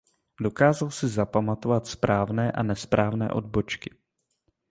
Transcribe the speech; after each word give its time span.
Dokázal 0.41 0.91
si 0.91 1.07
zapamatovat 1.07 1.87
správné 1.87 2.51
a 2.51 2.63
nesprávné 2.63 3.29
odbočky. 3.29 3.93